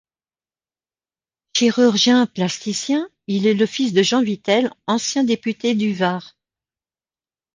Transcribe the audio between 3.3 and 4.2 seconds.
est le fils de